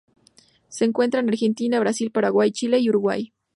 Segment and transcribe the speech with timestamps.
[0.67, 3.33] Se encuentra en Argentina, Brasil, Paraguay, Chile y Uruguay.